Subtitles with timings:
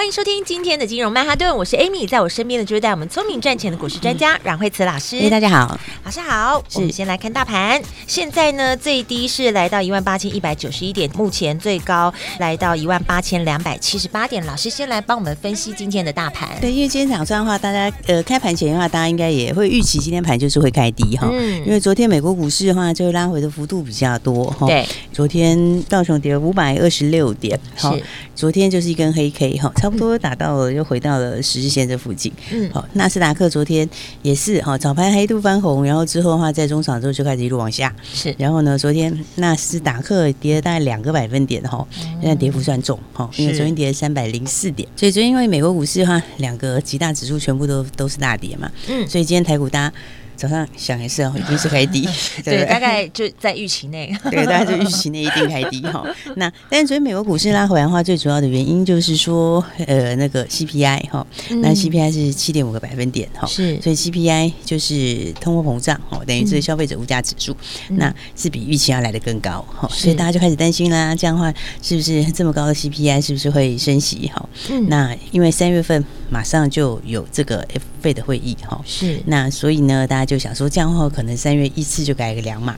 [0.00, 5.18] 欢迎收听今天的金融曼哈顿，我是 Amy，在我身边的就是带我们聪明赚钱的股市专家阮慧慈老师。
[5.18, 6.64] 哎，大家好，老师好。
[6.72, 14.42] 我们先来看大盘，现在呢最低是来到一万八千一百九十一点，目前最高来到一万八千两百七十八点。
[14.46, 16.48] 老师先来帮我们分析今天的大盘。
[16.62, 21.28] 对，因为今天早上的话，大家呃开盘前的话，大家应该也会预期今天盘就是会开低哈。
[21.30, 21.58] 嗯。
[21.66, 24.66] 因为昨天美国股市的话，就拉回的幅度比较多哈。
[24.66, 24.88] 对。
[25.12, 27.94] 昨天道琼跌了五百二十六点，好。
[28.34, 32.32] 昨天就是一根黑 K 哈，差不多打到了，又回到了十日线这附近。
[32.52, 33.88] 嗯，好，纳斯达克昨天
[34.22, 37.94] 也是哈，早盘还一度翻红，然后之后的话，在中场之后就开始一路往下。
[38.12, 41.86] 是，然后呢，昨天纳斯达克跌了大概两个百分点哈，
[42.20, 48.70] 现在跌幅算重哈，因为昨天跌了三百零四点，所以昨天因为美国股市的话，两个几大指数全部都都是大跌嘛。
[48.88, 49.94] 嗯，所以今天台股大家。
[50.40, 52.08] 早上想也是哦， 一定是开低，
[52.42, 56.02] 对，对，大概就在预期内， 对，大概就预期内一定开低哈。
[56.36, 61.26] 那但是昨天美国股市拉回来的话，最主要的原因就是说，呃，那个 CPI 哈，
[61.60, 67.54] 那 CPI 是七点五个百分点哈，是，所以 CPI 就是通货膨胀哈，等于是消费者物价指数，
[67.90, 74.48] 那是比预期要来得更高哈，所以大家就开始担心啦，这样的话是不是这么高的 CPI 是不是会升息哈？
[74.88, 77.66] 那因为三月份马上就有这个
[78.02, 80.24] FED 的会议哈，是，那所以呢，大家。
[80.24, 82.76] 就想说这样的话，可能三月一次就改个两码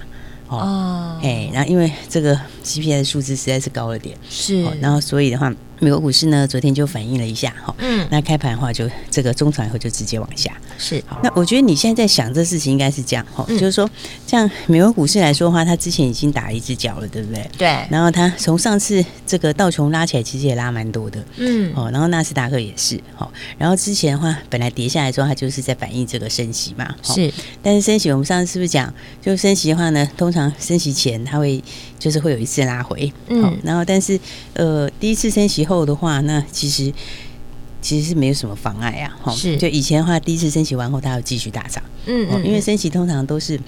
[0.48, 5.54] 哦，哎，然后因为这个 CPI 的数字实在是高了点，是，然后所以的话。
[5.82, 11.02] 美国股市呢，昨天就反映了一下哈，嗯，那开盘的话就这个中场以后就直接往下，是。
[11.24, 13.90] 那我觉得你现在在想这事情应该是这样哈，就是说，
[14.24, 17.50] 像美国股市来说的话，它之前已经打了一只脚了，对不对？
[17.58, 17.66] 对。
[17.90, 23.28] 然后它从上次这个道琼拉起来，其实也拉蛮多的，嗯，哦，然后纳斯达克也是，哈，
[23.58, 27.32] 然后之前的话本来跌下来之后，它就是在反映这个升息嘛，是。
[27.60, 31.60] 但是升息，我们上次是不是讲，就升息的话呢，通常升息前它会
[32.02, 34.18] 就是会有一次拉回，嗯，然后但是
[34.54, 35.86] 呃第一次升息后。
[35.86, 36.92] 的话，那其实
[37.80, 39.16] 其实是没有什么妨碍啊。
[39.22, 41.82] 哈，是就以前的话，第一次升息完后，它要继续大涨。
[42.06, 43.58] 嗯，嗯，因为升息通常都是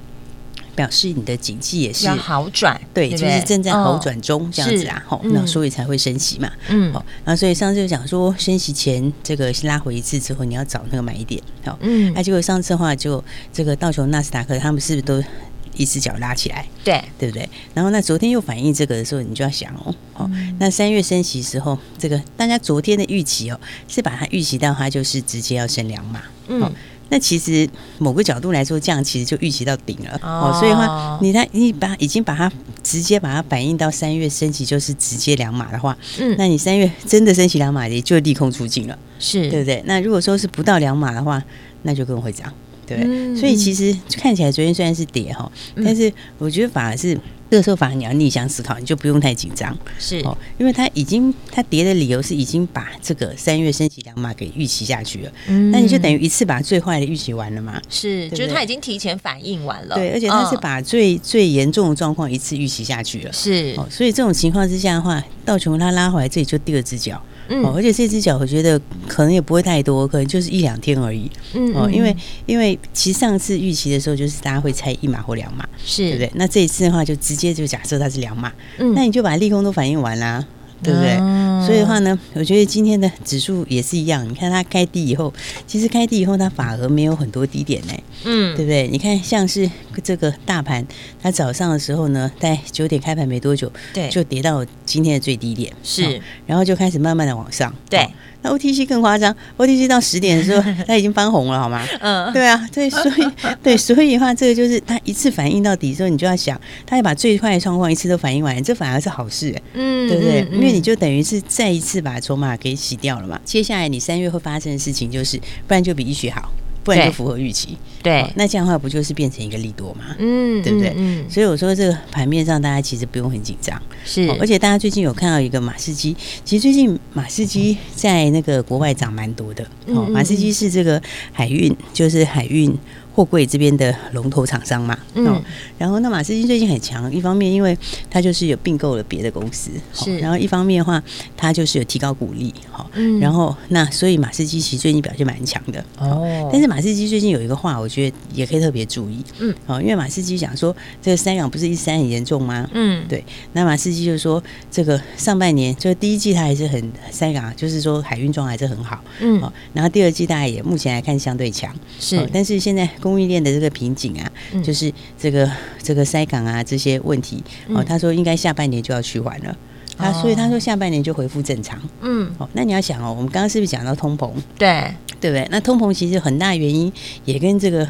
[0.77, 5.03] 表示你的经济也是要好转，对，就是正在好转中这样子啊。
[5.07, 6.51] 好，那所以才会升息嘛。
[6.69, 11.43] 嗯，好，那所以上次就讲说，升息前这个拉回一次之后，你要找那个买点。
[11.65, 13.23] 好，嗯，那结果上次的话，就
[13.53, 15.29] 这个道琼、纳斯达克，他们是不是都？
[15.77, 17.03] 一只脚拉起来，对。
[17.19, 17.49] 对不对？
[17.73, 23.59] 然后那昨天又反映这个的时候，你就要想哦，哦，那三月升息时候，这个大家昨天的预期哦，
[23.89, 26.71] 是把它预期到它就是直接要升两码，嗯，
[27.09, 27.69] 那其实
[27.99, 32.51] 某个角度来说，这样其实就预期到顶了哦，所以的话，你它你把已经把它
[32.83, 39.49] 直接把它反映到三月升息就是直接两码的话，嗯，那你三月真的升息两码，也就利空出尽了，是。
[39.49, 39.83] 对不对？
[39.87, 41.43] 那如果说是不到两码的话，
[41.83, 42.53] 那就更会涨。
[42.87, 47.19] 对，嗯、所以其实看起来昨天虽然是跌哈，嗯、但是我觉得反而是
[47.55, 50.19] 这个时候反而你要逆向思考，你就不用太紧张，是。
[50.25, 63.73] 哦，因为它已经它跌的理由是已经把这个三月升息两码给预期下去了，嗯，那你就等于一次把最坏的预期完了嘛，是，就是它已经提前反应完了，对，而且它是把最、嗯、最严重的状况一次预期下去了，是。
[63.77, 67.23] 哦，所以这种情况之下的话，道琼它拉回来这里就第二只脚。
[67.47, 71.31] 嗯，而且这只脚我觉得可能也不会太多，可能就是一两天而已。
[71.53, 72.17] 嗯，哦，因为
[72.47, 76.05] 因为其实上次预期的时候，就是大家会猜一码或两码，是。
[76.05, 76.33] 对不对？
[76.37, 80.47] 那这一次的话，就直接就假设它是两码，嗯，那你就把利空都反映完啦。
[80.83, 81.17] 对不对？
[81.65, 84.29] 所以的话呢，我觉得今天的指数也是一样。
[84.29, 85.33] 你看它开低以后，
[85.67, 87.95] 其实开低以后它反而没有很多低点呢。
[88.25, 88.89] 嗯，对不对？
[88.89, 89.71] 你看像是
[90.03, 90.85] 这个大盘，
[91.23, 98.09] 它早上的时候呢，在九点开盘没多久，对，就跌到今天的最低点，是，然后就开始慢慢的往上，对。
[98.47, 101.83] 那 OTC 更夸张，OTC 到十点的时候， 它已经翻红了，好吗？
[102.01, 103.31] 嗯，对啊，对，所以
[103.63, 110.47] 对，所以的话，这个就是它一次反应到底之后，你就要想，它要把最坏的状况一次都反应完，这反而是好事，嗯，对不对？
[110.53, 113.41] 因为你就等于是再一次把筹码给洗掉了嘛。
[113.47, 116.53] 接下来你三月会发生的事情就是，不然就比一雪好。
[116.85, 120.15] 不然就符合预期，对、哦，那这样的话不就是变成一个利多嘛？
[120.19, 120.93] 嗯，对不对？
[120.97, 126.15] 嗯，所以我说这个盘面上大家其实不用很紧张，是、哦，而且大家最近有看到一个马士基，
[126.45, 131.01] 其实最近马士基在那个国外涨蛮多的，哦，马士基是这个
[131.33, 132.77] 海运，就是海运。
[133.15, 135.41] 货柜这边的龙头厂商嘛，嗯，
[135.79, 137.79] 然后那马士基最近很强，一方面因为
[138.11, 141.01] 它就是有并购了别的公司，是，然后一方面的话，
[141.37, 152.69] 它就是有提高股利，好，嗯，然后那所以马士基其实最近表现蛮强的，哦，但是马士基最近有一个话，我觉得也可以特别注意，嗯，哦，因为马士基讲说这个三港不是一三很严重吗？
[152.73, 162.91] 嗯，对，那马士基就说这个上半年就是第一季它还是很三港，就是说海运状还是很好，嗯，好，然后第二季大概也目前来看相对强，是，但是现在。
[163.05, 165.51] 供应链的这个瓶颈啊，嗯、就是这个
[165.83, 169.55] 这个塞港啊这些问题哦，他说应该下半年就要去完了，
[169.99, 171.79] 他、嗯、所以他说下半年就恢复正常。
[172.01, 174.33] 嗯，哦，那你要想哦，我们刚刚是不是讲到通膨？
[174.57, 174.91] 对，
[175.21, 175.47] 对不对？
[175.51, 176.91] 那通膨其实很大原因
[177.27, 177.87] 也跟这个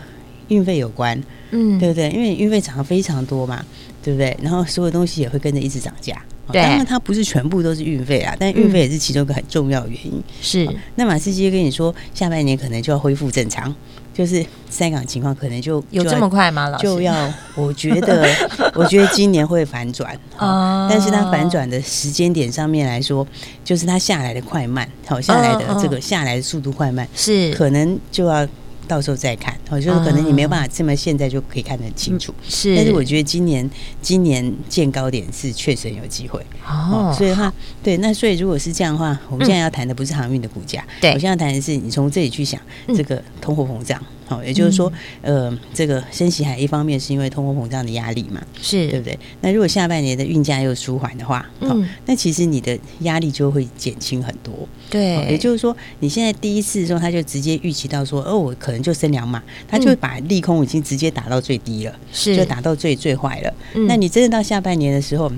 [0.48, 1.22] 运费有关，
[1.52, 2.10] 嗯，对不对？
[2.10, 3.64] 因为运费涨得非常多嘛，
[4.02, 4.36] 对不对？
[4.42, 6.20] 然后所有东西也会跟着一直涨价。
[6.52, 10.22] 当然，它不是全部都是运费啊，但运费也是其中一个很重要的原因。
[10.42, 13.74] 是，那马斯基跟你说，下半年可能就要恢复正常，
[14.14, 16.68] 就是塞港情况可能就有这么快吗？
[16.68, 18.26] 老师就要，我觉得，
[18.74, 23.26] 我觉得今年会反转啊，但是它反转的时间点上面来说，
[23.64, 28.46] 就是它下来的快慢，好下来的这个下来的速度快慢是可能就要。
[28.86, 32.76] 到时候再看，哦，就是可能你没有办法这么现在就可以看得很清楚，是。
[32.76, 33.68] 但是我觉得今年
[34.00, 36.40] 今年见高点是确实有机会。
[36.66, 37.52] 哦，所以的话，
[37.82, 44.00] 对，那所以如果是这样的话，我们现在要谈的不是航运的股价，对，我现在谈的是你从这里去想这个通货膨胀。
[44.26, 44.90] 好，也就是说，
[45.22, 49.18] 呃，这个升息还一方面是因为通货膨胀的压力嘛，是对不对？
[49.42, 54.52] 那如果下半年的运价又舒缓的话，嗯，那其实你的压力就会减轻很多。
[54.88, 63.52] 对，也就是说，你现在第一次的时候，他就直接预期到说，哦，我可能就升两码，他就会把利空已经直接打到最低了，是就打到最最坏了。
[63.86, 65.30] 那你真的到下半年的时候，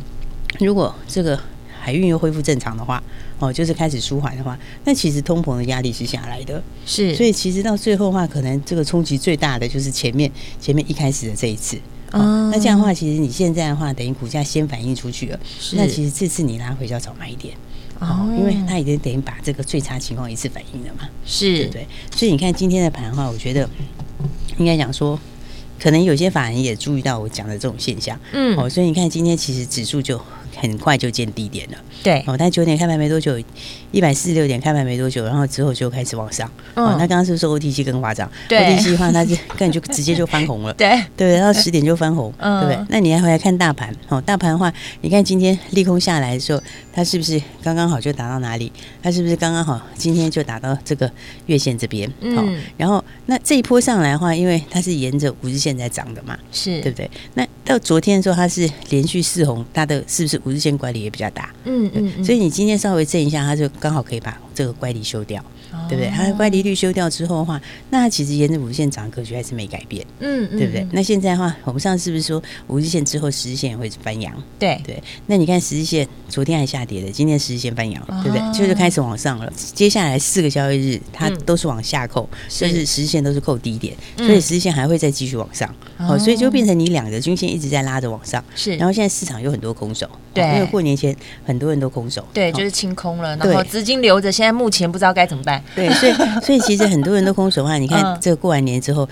[0.61, 1.38] 如果这个
[1.81, 3.03] 海运又恢复正常的话，
[3.38, 11.77] 哦，就是开始舒缓的话，那其实通膨的压力是下来的，是，所以其实到最后的话，可能这个冲击最大的就是前面前面一开始的这一次，
[12.12, 12.50] 哦，哦。
[12.50, 15.77] 那这样的话，其实你现在的话，等于股价先反映出去了，是。
[15.77, 17.55] 那其实这次你拉回就要早买一点，
[17.99, 21.87] 哦，因为它已经等于把这个最差情况一次反映了嘛，是，对不对？
[22.17, 23.69] 所以你看今天的盘的话，我觉得
[24.56, 25.21] 应该讲说，
[25.79, 30.19] 可能有些法人也注意到我讲的这种现象，嗯，哦，所以你看今天其实指数就。
[30.56, 32.25] 很快就见低点了，对。
[32.26, 33.38] 哦，但九点开盘没多久，
[33.97, 36.47] 一百四十六点开盘没多久，然后之后就开始往上。
[36.75, 38.31] 嗯，那刚刚是不是说 OTC 更夸张？
[38.47, 40.73] 对，OTC 的话，它是根本就直接就翻红了。
[40.77, 42.79] 对对，然后十点就翻红，对不对？
[42.91, 43.91] 那你还回来看大盘？
[44.11, 44.71] 哦，大盘的话，
[45.01, 46.63] 你看今天利空下来的时候，
[46.93, 48.71] 它是不是刚刚好就打到哪里？
[49.03, 51.11] 它是不是刚刚好今天就打到这个
[51.47, 52.07] 月线这边？
[52.21, 57.11] 嗯，然后那这一波上来的话，因为它是沿着五日线在涨的嘛，是对不对？
[57.33, 61.49] 那到昨天的时候，它是连续四红，它的是不是五日线管理也比较大？
[61.65, 65.41] 嗯嗯，嗯，所以你今天稍微震一下，它就刚好可以把这个怪力修掉，
[65.88, 66.11] 对不对？
[66.11, 70.87] 它的乖离率修掉之后的话，那它其实沿着五日线涨格局还是没改变，嗯嗯，对不对？
[70.93, 74.32] 那现在的话，我们上次是不是说五日线之后十日线也会翻阳？
[74.58, 78.58] 对对，那你看十日线昨天还下跌的，今天十日线翻阳了，哦、对不对？
[78.58, 79.52] 就是开始往上了。
[79.75, 85.73] 接下来四个交易日，它都是往下扣，就、嗯、是十日线都是扣低点，所以十日线还会再继续往上。
[85.99, 88.76] 哦，所以就变成你两个均线一直在拉着往上，是。
[88.76, 91.14] 然后现在市场有很多空手，对，因为过年前
[91.44, 95.62] 很多人都空手，对，就是清空了，然后资金留着，现在目前不知道该怎么办。
[95.75, 99.09] 对，所以所以其实很多人都空手的话，你看这个过完年之后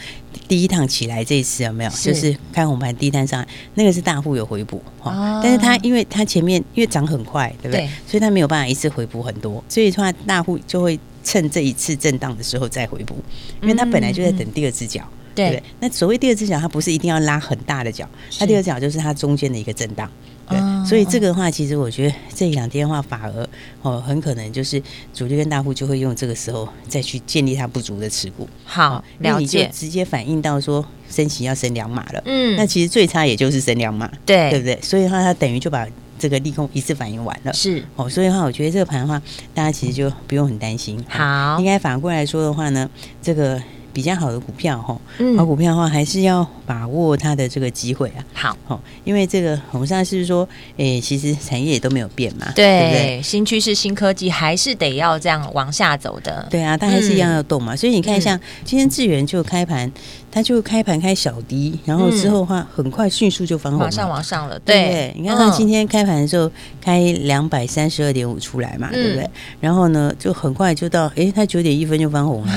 [0.49, 1.91] 第一趟起来这一次有没有？
[1.91, 7.89] 就是开红盘第一单上来，那个是大户有回补哈，但是他因为他前面因为涨很快，对不对？
[8.07, 13.17] 所以他没有办法一次回补很多，所以的话大户就会趁这一次震荡的时候再回补，
[13.61, 15.03] 因为他本来就在等第二只脚。
[15.35, 20.11] 对，对，那所谓第二只脚，它不是一定要拉很大的脚，它第二只脚就是它中间的一个震荡。
[20.47, 23.49] 对，哦、所以这个的话，其实我觉得这两天的话，反而
[23.81, 24.83] 哦，很可能就是
[25.15, 28.47] 主力跟大户就会用这个时候再去建立它不足的持股。
[28.65, 32.23] 好，了解，直接反映到说升息要升两码了。
[32.27, 34.79] 嗯，那其实最差也就是升两码，对，对不对？
[34.83, 35.87] 所以的话，它等于就把
[36.19, 37.53] 这个利空一次反应完了。
[37.55, 39.21] 是哦，所以的话，我觉得这个盘的话，
[39.55, 41.03] 大家其实就不用很担心。
[41.09, 42.89] 好，应该反过来说的话呢，
[43.23, 43.59] 这个。
[43.95, 45.01] 比较好的股票哈，
[45.39, 48.21] 好股票的话还是要把握它的这个机会啊。
[48.35, 50.47] 好，好，因为这个我们上次是说，
[50.77, 53.23] 诶，其实产业也都没有变嘛，对，对不对？
[53.23, 56.47] 新趋势、新科技还是得要这样往下走的。
[56.51, 57.77] 对啊，它还是一样要动嘛。
[57.77, 59.91] 所以你看，像今天智源就开盘。
[60.35, 64.59] 它就开盘开小低，然后之后的话很快迅速就翻红了，马上往上了。
[64.65, 69.31] 对，你看它今天开盘的时候开两百三十二点五出来嘛，对不对？
[69.61, 72.53] 然后呢，就很快就到，诶，它九点一分就翻红了，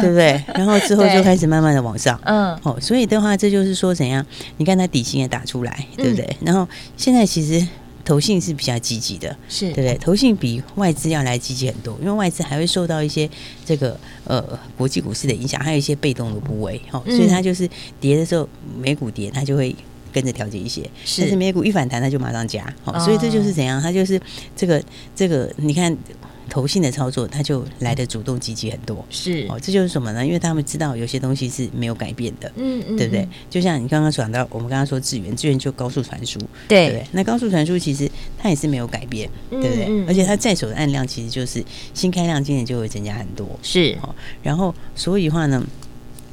[0.00, 0.42] 对不对？
[0.56, 4.24] 然后之后就开始慢慢的往上，嗯，哦，所以的话，这就是说怎样？
[4.56, 6.36] 你看它底薪也打出来，对不对？
[6.44, 7.66] 然后现在其实。
[8.04, 9.94] 投信是比较积极的，是对不对？
[9.98, 13.28] 投信比外资要来积极很多，因为外资还会受到一些
[13.66, 14.42] 这个呃
[14.78, 17.68] 国际股市的影响，还有一些被动的部位，哈、哦，所以它就是
[18.00, 18.48] 跌的时候，
[18.80, 19.76] 美股跌，它就会
[20.10, 24.18] 跟着调节一些，是但是美股一反弹，它就马上加，好、哦，所以这就是怎样，它就是
[24.56, 24.82] 这个
[25.14, 25.94] 这个，你看。
[26.58, 30.26] 投信的操作，他就来的主动积极很多，是哦，这就是什么呢？
[30.26, 33.28] 因为他们知道有些东西是没有改变的，嗯嗯，对不对？
[33.48, 36.36] 就像你刚刚讲到，我们刚刚说智源，智源就高速传输，
[36.66, 37.06] 对，不对？
[37.12, 39.84] 那高速传输其实它也是没有改变，对不对？
[39.84, 44.12] 嗯嗯，而且它在手的按量其实就是新开量，今年就会增加很多，是哦。
[44.42, 45.64] 然后所以话呢，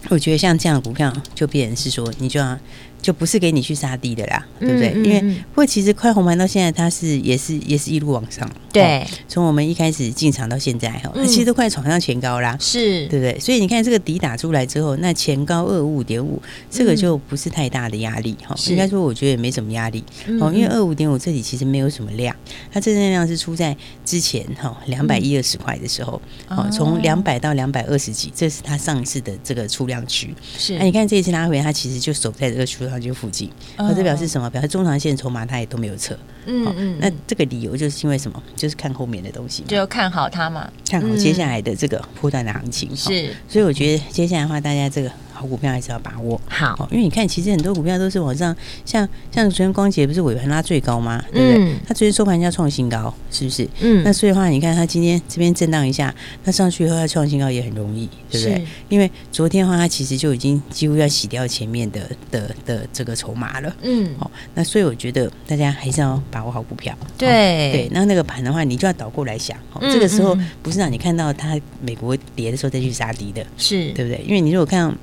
[0.10, 2.58] 我觉得像这样的股票，就变成是说，你就要。
[3.06, 4.90] 就不是给你去杀低的啦，对不对？
[4.96, 5.22] 嗯嗯嗯、因为
[5.52, 8.50] 不过其实快红盘到现在，它是也是也是一路往上。
[8.74, 13.40] 对，从我们一开始进场到现在哈，它其实都快闯上前高啦，是对不对？
[13.40, 18.56] 所以你看这个底打出来之后，那前高二五五点五，这个就不是太大的压力哈。
[18.70, 20.04] 应该说我觉得也没什么压力
[20.42, 22.36] 哦，因为二五点五这里其实没有什么量，
[22.74, 26.20] 它真正量是出在之前哈两百一二十块的时候，
[26.50, 30.34] 哦，从两百到两百二十几，这是它上一次的这个出量区。
[30.58, 34.50] 是，那你看这一次拉回，它其实就守在这个出量区附近，那这表示什么？
[34.50, 36.18] 表示中长线筹码它也都没有撤。
[36.46, 38.42] 嗯嗯，那这个理由就是因为什么？
[38.56, 42.96] 就是看后面的东西，就看好它嘛，看好接下来的这个波段的行情。
[42.96, 45.12] 是，所以我觉得接下来的话，大家这个。
[45.36, 51.24] 好股票还是要把握好，因为你看，其实很多股票都是往上，像像昨天光洁不是尾盘拉最高吗？
[51.32, 51.76] 对不对？
[51.86, 53.68] 它昨天收盘价创新高，是不是？
[53.82, 56.14] 嗯，那所以的话，你看它今天这边震荡一下，
[56.44, 58.66] 它上去以后要创新高也很容易，对不对？
[58.90, 63.76] 因为昨天的话，它其实就已经几乎要洗掉前面的的的这个筹码了。
[63.82, 66.98] 嗯，好，那所以我觉得大家还是要把握好股票。
[67.18, 74.24] 对对，那那个盘的话，你就要倒过来想，这个时候不是让你看到它美国跌的时候再去杀低的，是对不对？
[74.26, 74.96] 因为你如果看。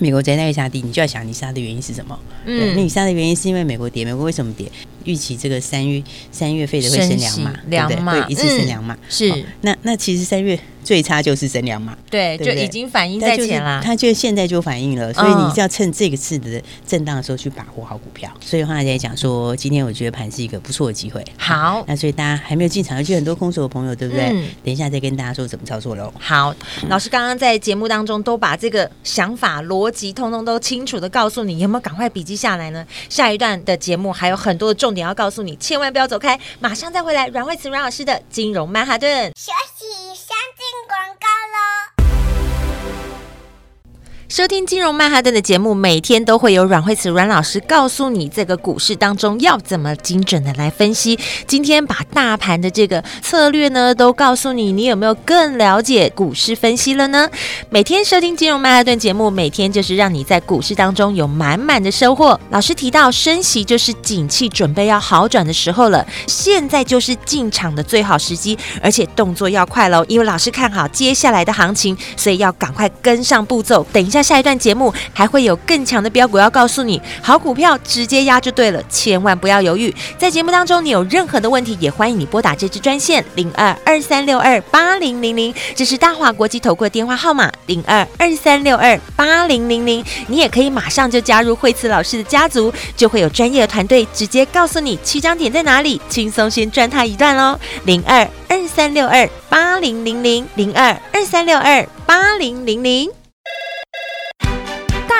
[0.00, 2.18] 美国在那个下跌，你就要想你杀的原因是什么？
[2.44, 4.70] 嗯，那你杀的原因是因为美国跌，美国为什么跌？
[5.04, 9.44] 预期这个三月三月费的会升两码，两码会一次升两码，是。
[9.62, 10.58] 那那其实三月。
[10.84, 13.80] 最差就是升两码，对，就已经反映在前啦。
[13.82, 18.30] 它就现在就反映了，所以你是要趁这个次的震荡的时候去把握好股票。
[18.38, 21.24] 所以的话，大家讲说，今天我觉得盘是一个不错的机会。
[21.38, 24.28] 好，那所以大家还没有进场，而且很多空手的朋友，对不对？
[24.62, 26.12] 等一下再跟大家说怎么操作喽。
[26.18, 26.54] 好，
[26.90, 32.86] 老师刚刚在节目当中都把这个想法逻辑通通都清楚的告诉你，有没有赶快笔记下来呢？
[33.08, 37.26] 下一段的节目还有很多的重点要告诉你，千万不要走开，马上再回来。
[37.28, 39.32] 阮慧慈阮老师的金融曼哈顿。
[39.36, 41.83] 休息三进广告喽。
[44.34, 51.16] 收听金融曼哈顿的节目，每天都会有阮慧慈阮老师告诉你这个股市当中要怎么精准的来分析。
[51.46, 57.30] 今天把大盘的这个策略呢都告诉你，你有没有更了解股市分析了呢？
[57.70, 62.40] 每天收听金融曼哈顿节目，每天就是让你在股市当中有满满的收获。
[62.50, 73.86] 老师提到升息就是景气准备要好转的时候了，现在就是进场的最好时机，而且动作要快喽，因为老师看好接下来的行情，所以要赶快跟上步骤。
[73.92, 74.23] 等一下。
[74.24, 79.94] 下一段节目还会有更强的标股要告诉你，好股票直接压就对了，千万不要犹豫。
[80.18, 90.04] 在节目当中，你有任何的问题，也欢迎你拨打这支专线零二二三六二八零零零，这是大华国际投顾的电话号码零二二三六二八零零零。
[90.26, 97.58] 你也可以马上就加入惠慈老师的家族，就会有专业的团队直接告诉你起涨点在哪里，轻松先赚他一段喽。
[97.84, 103.23] 零二二三六二八零零零零二二三六二八零零零。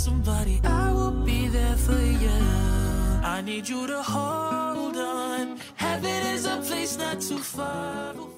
[0.00, 2.38] somebody, I will be there for you.
[3.22, 5.58] I need you to hold on.
[5.76, 8.30] Heaven is a place not too far away.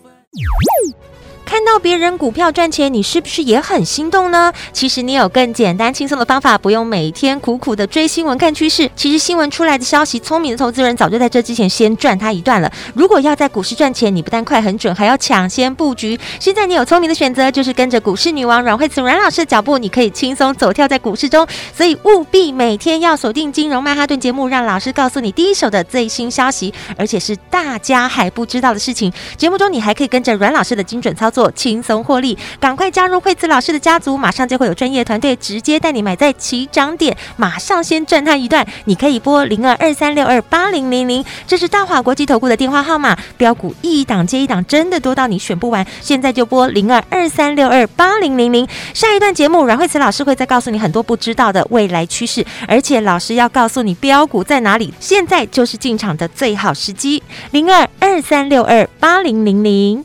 [1.65, 4.53] 到别人股票赚钱，你是不是也很心动呢？
[4.73, 8.91] 其实你有更简单轻松的方法，不用每天苦苦的追新闻看趋势。
[8.95, 12.71] 其实新闻出来的消息，聪明的投资人早就在这之前先赚它一段了。
[12.95, 16.19] 如果要在股市赚钱，你不但快很准，还要抢先布局。
[16.41, 21.47] 现在你有聪明的选择，就是跟着股市女王阮慧慈阮老师的脚步，你可以轻松走跳在股市中。
[21.75, 29.13] 所以务必每天要锁定金融曼哈顿节目，让老师告诉你第一手的最新消息，而且是大家还不知道的事情。
[29.37, 38.67] 节目中你还可以跟着阮老师的精准操作，轻松获利，赶快加入慧慈老师的家族，马上就会有专业团队直接带你买在起涨点，马上先赚他一段。
[38.87, 43.17] 你可以拨零二二三六二八零零零，这是大华国际投顾的电话号码。
[43.37, 45.87] 标股一档接一档，真的多到你选不完。
[46.01, 48.67] 现在就拨零二二三六二八零零零。
[48.95, 54.93] 下一段节目，阮慧慈老师会再告诉你很多不知道的未来趋势，而且老师要告诉你标股在哪里。
[55.01, 60.05] 现在就是进场的最好时机，零二二三六二八零零零。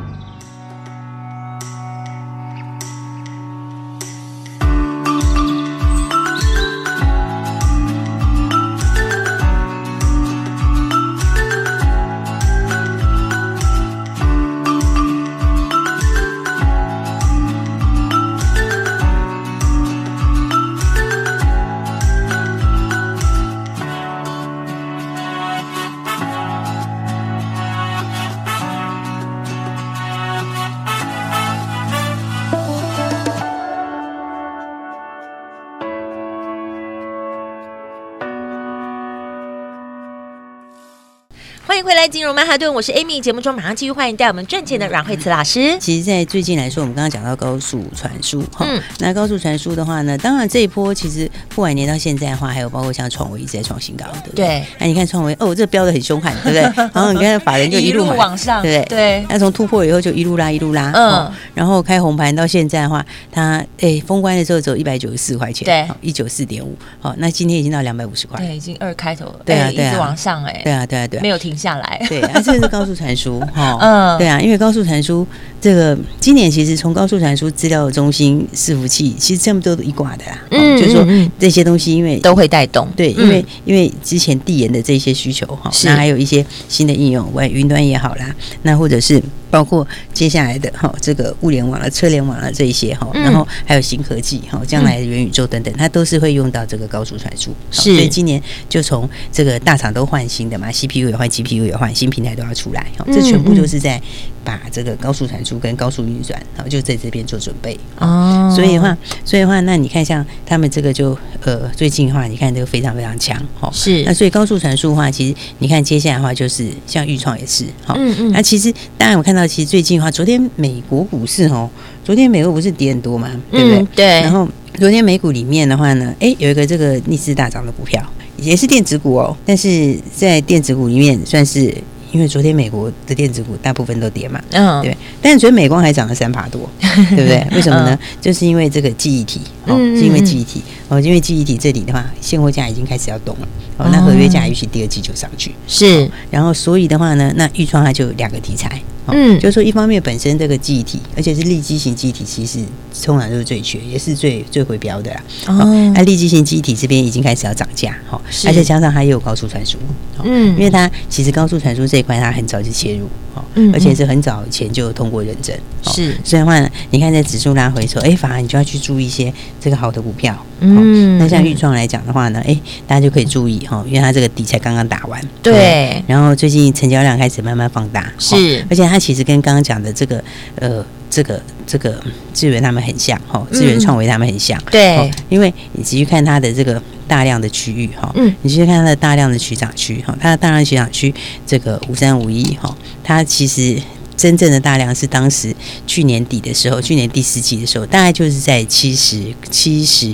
[41.83, 43.19] 回来金融曼哈顿，我是 Amy。
[43.19, 45.75] 节目中马上继续欢迎带我们赚钱的阮慧慈老师。
[45.79, 54.45] 其实，在最近来说，我们刚刚讲到高速传输哈，嗯，那高速传输的话呢，当然这一波其实过完年到现在的话，还有包括像创维一直在创新高，对不对？
[54.45, 54.65] 对。
[54.77, 56.61] 那你看创维哦，这标的很凶悍，对不对？
[56.93, 58.97] 然后你看法人就一路，往上，对不对？
[58.97, 59.25] 对。
[59.27, 61.31] 那从突破以后就一路拉一路拉，嗯。
[61.55, 66.77] 然后开红盘到现在的话，它哎封关的时候只有一百九十四块钱，对，一九四点五。
[66.99, 71.70] 好，那今天已经到两百五十块，对，已经二开头了，对啊，对啊，一直往上，哎，对啊，对啊，对，没有停下。
[71.71, 72.01] 下来。
[72.09, 73.77] 对，啊，这个是高速传输哈。
[73.81, 75.25] 嗯，对啊，因为高速传输
[75.59, 80.37] 这个今年其实从高速传输资料中心伺服器，其实这么多都一挂的啦。
[80.51, 81.05] 嗯，就是说
[81.39, 82.87] 这些东西因为都会带动。
[82.95, 89.21] 对，因为因为之前递延的这些需求哈，那还有一些新的应用，外云端也好啦，那或者是。
[89.51, 97.53] 包括接下来的哈，这个物联网了、车联网了这一些哈，然后还有新科技哈，将来的元宇宙等等，它都是会用到这个高速传输。
[97.69, 104.01] 是，所以今年就从这个大厂都换新的嘛，CPU 也换，GPU 也换，新平台都要出来哈，这全部就是在
[104.43, 107.77] 把这个高速传输跟高速运转，然后就在这边做准备。
[107.99, 113.69] 哦，所以的话，所以的话，那你看像他们这个就呃最近的话，你看这个非常非常强哈。
[113.73, 117.93] 是，那所以高速传输的话，其实你看接下来的话就是像钰创也是哈。
[117.97, 118.31] 嗯嗯。
[118.31, 119.40] 那其实当然我看到。
[119.47, 121.69] 其实最近的话，昨天美国股市哦，
[122.03, 123.77] 昨天美国不是跌很多嘛，对不对？
[123.79, 124.05] 嗯、对。
[124.21, 124.47] 然后
[124.79, 128.01] 昨天美股里面的话呢，哎，有一个这个逆势大涨的股票，
[128.37, 131.73] 也是电子股哦，但是在电子股里面算是。
[132.11, 136.69] 因为昨天美国的电子股大部分都跌嘛，嗯，对，但是昨天美光还涨了三趴多，
[137.15, 137.47] 对不对？
[137.55, 137.97] 为什么呢？
[138.19, 143.47] 就是因为这个记忆体，哦，是因为记忆体，哦，因为记忆体这里的话，现货价已经开始要动了，
[143.77, 152.59] 哦，那合约价也许第二季就上去，是，然后所以的话呢，那钰创它就有两个题材，嗯，就是说一方面本身这个记忆体，而且是立基型记忆体，其实
[153.05, 159.77] 通常都是最缺，也是最最回标的啦，哦，那立基型记忆体这边已经开始要涨价，哈，而且加上它也有高速传输，
[160.25, 162.00] 嗯，因为它其实高速传输这。
[162.03, 166.15] 块它很早就切入，哦，而且是很早前就通过认证，是。
[166.23, 166.59] 所以的话，
[166.89, 171.17] 你看在指数拉回的时候，哎，反而你就要去注意一些这个好的股票，嗯。
[171.17, 176.03] 那像豫创来讲的话呢，哎，大家就可以注意哈，因为它这个底才刚刚打完，对。
[176.07, 178.65] 然后最近成交量开始慢慢放大，是。
[178.69, 180.23] 而且它其实跟刚刚讲的这个
[180.55, 182.01] 呃，这个这个
[182.33, 185.11] 智源他们很像，哈，智源创维他们很像，对。
[185.29, 186.81] 因为你继续看它的这个。
[187.11, 191.13] 大量的区域哈，嗯，你去看它的大量的区长区哈，它的大量区长区
[191.45, 193.77] 这个五三五一哈，它其实
[194.15, 195.53] 真正的大量是当时
[195.85, 200.09] 去年底的时候，去年第四季的时候，大概就是在七十七十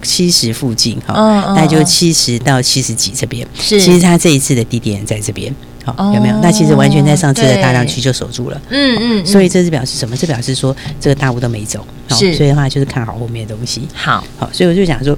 [0.00, 3.46] 七十附近哈，大概就七十到七十几这边。
[3.60, 5.54] 是，其实它这一次的低点在这边，
[5.96, 6.38] 好有没有？
[6.40, 9.26] 那其实完全在上次的大量区就守住了，嗯嗯。
[9.26, 10.16] 所以这是表示什么？
[10.16, 12.34] 这表示说这个大户都没走，是。
[12.34, 13.88] 所以的话就是看好后面的东西。
[13.94, 15.16] 好，好，所以我就想说。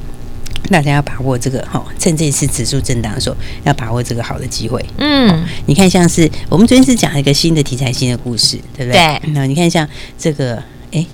[0.71, 4.85] 大家要把握这个哈，趁这次指数震荡的时候，要把握这个好的机会。
[4.99, 9.19] 嗯，你看，像是我们昨天是讲一个新的题材、新的故事，对不对？
[9.21, 9.31] 对。
[9.33, 11.05] 那你看，像这个，哎，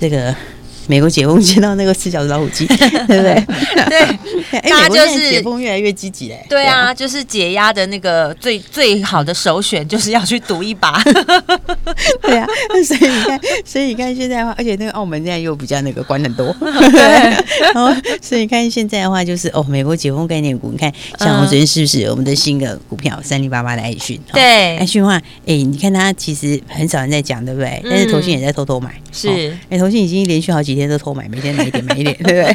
[0.00, 0.34] 这个。
[0.88, 3.44] 美国解封见到那个四角子老虎机， 对不对？
[3.88, 6.46] 对，那就是解封越来越积极哎。
[6.48, 11.02] 对啊，就是解压的那个最最好的首选，就是要去赌一把。
[12.22, 12.46] 对啊，
[12.86, 16.54] 所以你看，所以你看现在的话，而且那个澳门现在又比较那个管很多。
[16.62, 17.44] 对。
[17.74, 24.20] 然后，所以你看现在的话，就是哦，美国解封概念股，你看像我们昨天是不是我们的新的股票三零八八的爱讯？
[24.32, 27.82] 对，爱讯的话，哎，你看它其实很少人在讲，对不对？
[27.84, 28.94] 但是投信也在偷偷买。
[29.10, 29.52] 是。
[29.68, 30.75] 哎，投信已经连续好几。
[30.76, 32.54] 每天都偷买，每天买一点，买一点， 对不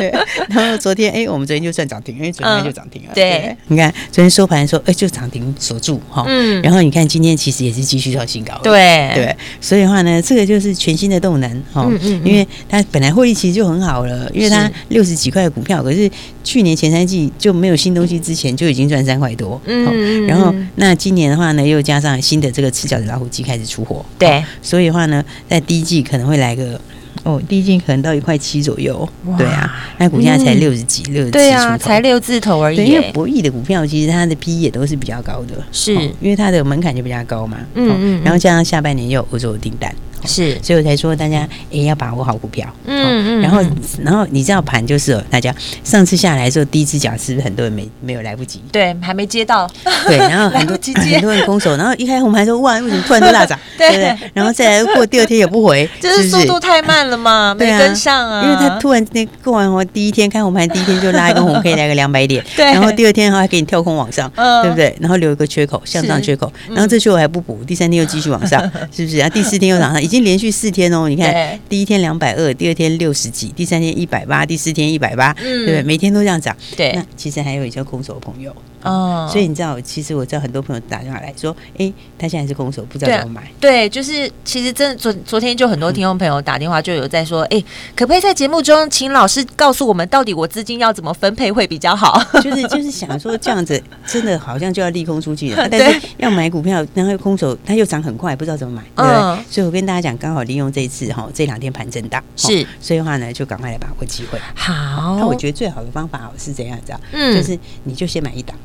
[0.10, 0.12] 对。
[0.48, 3.10] 然后昨天，哎，我们昨天就算涨停，因为昨天就涨停了。
[3.14, 6.24] 对，你看昨天收盘的时候，哎，就涨停锁住哈。
[6.26, 6.60] 嗯。
[6.62, 8.58] 然后你看今天其实也是继续创新高。
[8.60, 9.36] 对对。
[9.60, 11.86] 所以的话呢，这个就是全新的动能哈。
[11.88, 12.22] 嗯嗯。
[12.24, 16.10] 因为它本来获利其实就很好了，因为它六十几块的股票，可是
[16.42, 19.60] 去年前三季就没有新东西之前就已经赚三块多。
[19.66, 20.26] 嗯。
[20.26, 24.04] 然后那今年的话呢，又加上新的这个赤脚的老虎机开始出货。
[24.18, 24.42] 对。
[24.60, 26.80] 所以的话呢，在第一季可能会来个。
[27.24, 29.36] 哦，第一季可能到一块七左右，哇。
[29.36, 32.76] 对啊，那股价才六十几，六十几，对啊，才六字头而已。
[32.76, 37.58] 因为博弈的股票其实它的 P 也都是比较高的，是、哦、因为它的门槛就比较高嘛。
[37.74, 39.94] 嗯，嗯，嗯，然后加上下半年又有欧洲的订单。
[40.24, 42.66] 是，所以我才说大家也要把握好股票。
[42.86, 43.40] 嗯嗯。
[43.40, 43.62] 然后，
[44.02, 45.54] 然后你知道盘就是大家
[45.84, 48.62] 上次下来的时候，第一只脚是不是很多人没没有来不及？
[48.72, 49.68] 对，还没接到。
[50.06, 53.58] 对，然后 很多很多人空手，然后一开红盘说哇，为什么突然就大涨？
[53.78, 54.16] 对不对？
[54.34, 58.42] 然后再来过第二天也不回， 就是速度太慢了嘛，没跟上啊。
[58.42, 62.44] 因为他突然那过完红第一天开红盘，第一天就拉一根红，可以来个两百点。
[62.56, 62.64] 对。
[62.66, 64.30] 然后第二天还给你跳空往上，
[64.62, 64.94] 对不对？
[65.00, 66.52] 然后留一个缺口，向上缺口。
[66.70, 68.60] 然后这缺口还不补，第三天又继续往上，
[68.94, 69.16] 是不是？
[69.16, 71.06] 然后第四天又涨上，已经连续四天哦。
[71.06, 75.82] 你看，第一天两百二，第二天六十几，第三天一百八，第四天一百八，对不对？
[75.82, 76.56] 每天都这样涨。
[76.74, 76.92] 对。
[76.94, 78.50] 那其实还有一些空手的朋友。
[78.80, 83.50] 哦，所以你知道，其实我知道很多朋友打电话来说，哎，他现在是空手，不知道怎么买。
[83.60, 87.60] 对，就是其实真的昨昨天就很多听众朋友打电话就有在说，哎，
[87.96, 92.22] 可不可以在节目中请老师告诉我们，到底我资金要怎么分配会比较好？
[92.40, 99.44] 就是就是想说这样子，真的好像就要利空出去了， 但是要买股票，然后空手它又涨很快，不知道怎么买，对不对？
[99.50, 104.38] 所以我跟大家讲，刚好利用这一次哈，这两天盘震荡，是，所以的话呢，就赶快来把握机会。
[104.54, 108.56] 好，那我觉得最好的方法是怎样子，嗯，就是你就先买一档。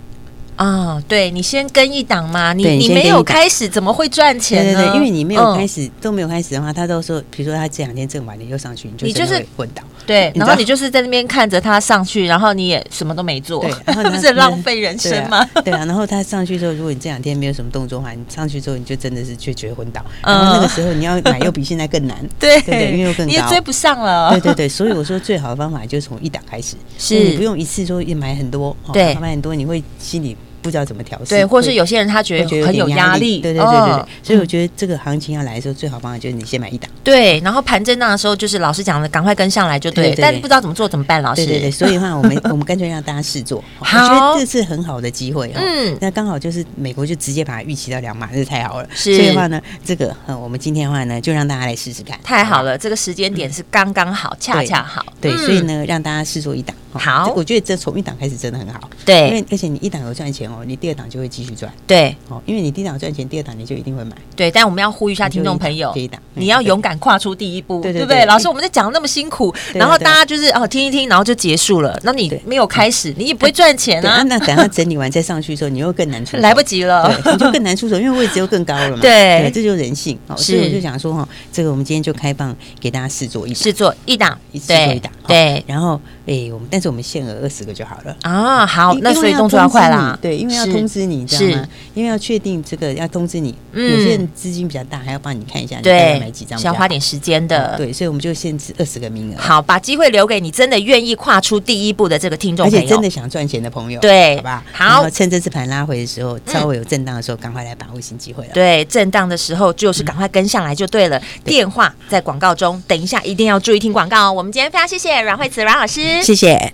[0.56, 4.74] 啊，对你先跟一档嘛，你你没有开始怎么会赚钱呢？
[4.74, 9.82] 对对对，因为你没有开始都没有开始的话，他都说，比如说他这两天挣完，你又上去，你就就是混倒。
[10.06, 15.48] 对，然后你就是在那边看着他上去，然后你也什么都没做，对， 然后不是浪费人生吗？
[15.64, 24.32] 对啊，然后他上去之后，如果你这两天没有什么动作的话，你上去之后你就真的是就觉得昏倒，然后那个时候你要买又比现在更难， 对对，因为又更高，你也追不上了。
[24.32, 27.20] 对对对，所以我说最好的方法就是从一档开始，是。
[27.24, 30.36] 你不用一次说也买很多，对，买很多你会心里。
[30.64, 41.22] 不知道怎么调试，对，或是有些人他觉得很有压力，对对对对对，所以我觉得这个行情要来的时候，最好方法就是你先买一档，对，然后盘震荡的时候，就是老师讲的，赶快跟上来就对，但不知道怎么做怎么办？
[41.22, 49.16] 老师，对对对，所以的话，我们 我们干脆让大家试做，好，我觉得这是很好的机会，嗯，那刚好就是美国就直接把它预期到两码，这是太好了，是。
[49.16, 61.34] 所以的话呢，这个我们今天的话呢，就让大家来试试看，太好了，这个时间点是刚刚好，恰恰好，对，所以呢，让大家试做一档，好，我觉得这从一档开始真的很好，对，因为而且你一档有赚钱哦，你第二档就会。
[61.34, 64.52] 继续赚，对，哦，因为你第一档赚钱，第二档你就一定会买，对。
[64.52, 68.24] 但我们要呼吁一下听众朋友，第一档你要勇敢跨出第一步，对不对？
[68.26, 72.00] 老师，我们在讲那么辛苦，然后大家就是哦听一听，然后就结束了。
[72.04, 74.22] 那你没有开始，你也不会赚钱啊。
[74.28, 78.98] 那等他整理完再上去的时候，你又更难出手，来不及了，你就更难出手，因为位置又更高了嘛。
[79.02, 80.16] 对，这就是人性。
[80.38, 85.64] 所以我就想说哈，这个我们今天就开放给大家试做一试做一档，试做一档，对。
[85.68, 88.66] 然后哎，我们但是我们限额二十个就好了啊。
[88.66, 90.18] 好，那所以动作要快啦。
[90.22, 91.68] 对，因为要通知你，知道吗？
[91.94, 97.76] 因为要确定这个要通知你，有些人资金比较大，还要帮你看一下，你要买几张，需要花点时间的。
[97.78, 99.40] 对，所以我们就限制二十个名额。
[99.40, 104.64] 好，把机会留给你真的愿意跨出第一步的这个听众朋友，而且真的想赚钱的朋友，对，好吧？
[104.72, 108.52] 好，趁这次盘拉回的时候，稍微有震荡的时候，赶快来把握新机会了。
[108.54, 111.22] 对，震荡的时候就是赶快跟上来就对了。
[111.44, 114.34] 电话在广告中，等一下一定要注意听广告哦。
[114.34, 116.74] 我们今天非常谢谢阮慧慈阮老师，谢谢。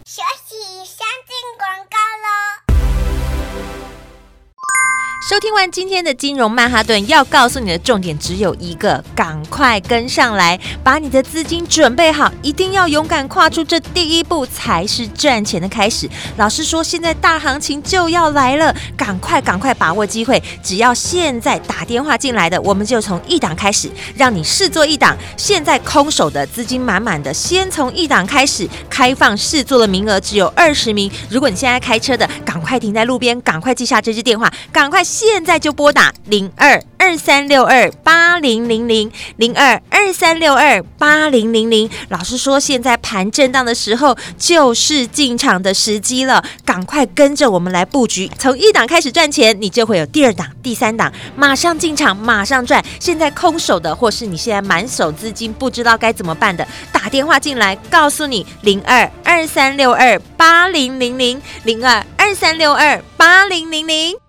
[5.28, 16.10] 收听完今天的金融曼哈顿，要告诉你的重点只有一个：赶快跟上来，把你的资金准备好，一定要勇敢跨出这第一步，才是赚钱的开始。
[16.38, 20.42] 老师说，现在大行情就要来了，赶快赶快把握机会！
[20.64, 25.18] 只要现在打电话进来的，我们就从一档开始，让你试做一档。
[25.36, 31.12] 现在空手的资金满满的，先从一档开始，开放试做的名额只有二十名。
[31.30, 35.04] 如果你现在开车的，赶快停在路边，赶快记下这支电话，赶快。
[35.10, 41.90] 现在就拨打零二二三六二八零零零零二二三六二八零零零。
[42.10, 52.86] 老师说，现在盘震荡的时候就是进场的时机了，赶快跟着我们来布局，从一档开始赚钱，你就会有第二档、第三档，马上进场，马上赚。
[53.00, 64.29] 现在空手的，或是你现在满手资金不知道该怎么办的，打电话进来，告诉你零二二三六二八零零零零二二三六二八零零零。